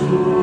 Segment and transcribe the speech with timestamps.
[0.00, 0.39] Jesus.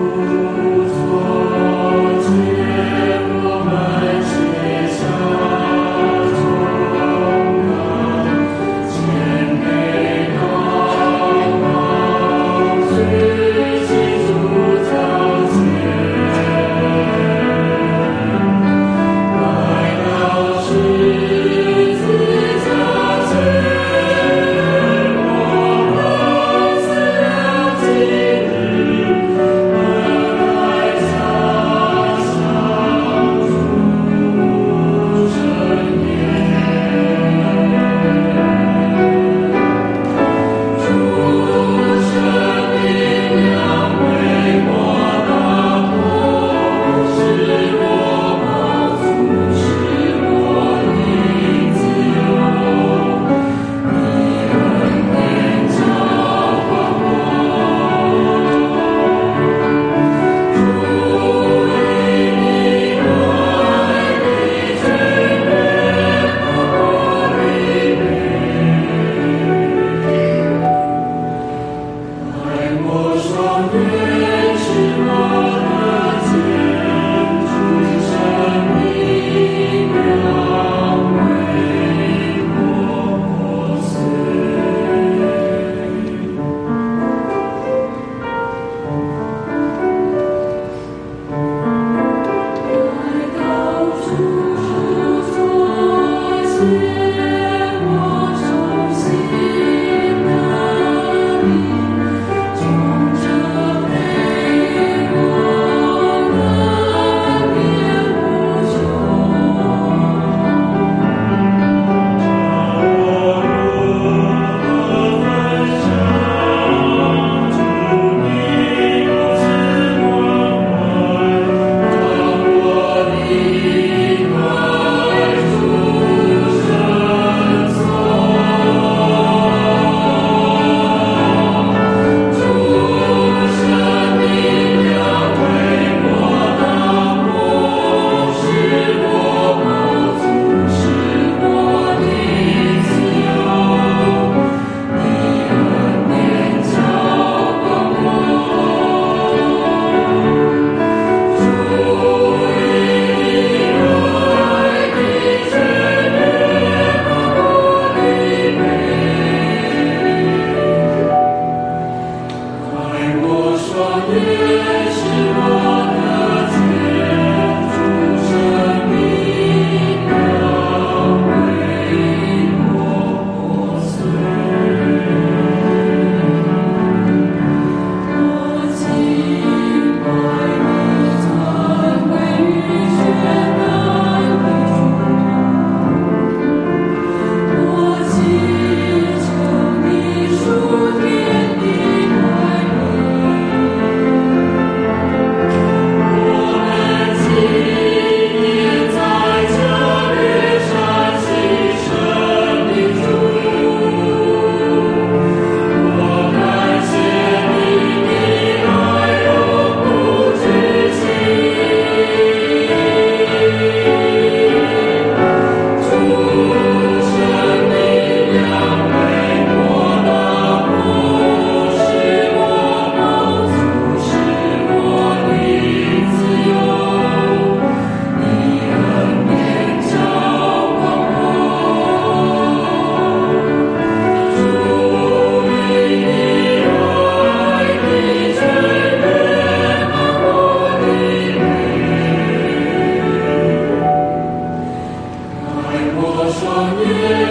[246.68, 247.27] Amen.